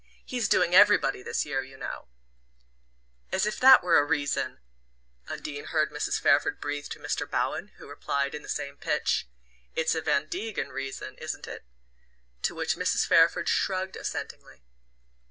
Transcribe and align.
"He's 0.25 0.49
doing 0.49 0.73
everybody 0.73 1.21
this 1.21 1.45
year, 1.45 1.61
you 1.61 1.77
know" 1.77 2.07
"As 3.31 3.45
if 3.45 3.59
that 3.59 3.83
were 3.83 3.99
a 3.99 4.03
reason!" 4.03 4.57
Undine 5.27 5.65
heard 5.65 5.91
Mrs. 5.91 6.19
Fairford 6.19 6.59
breathe 6.59 6.87
to 6.87 6.99
Mr. 6.99 7.29
Bowen; 7.29 7.67
who 7.77 7.87
replied, 7.87 8.33
at 8.33 8.41
the 8.41 8.49
same 8.49 8.77
pitch: 8.77 9.27
"It's 9.75 9.93
a 9.93 10.01
Van 10.01 10.25
Degen 10.27 10.69
reason, 10.69 11.19
isn't 11.19 11.45
it?" 11.47 11.63
to 12.41 12.55
which 12.55 12.75
Mrs. 12.75 13.05
Fairford 13.05 13.47
shrugged 13.47 13.95
assentingly. 13.95 14.63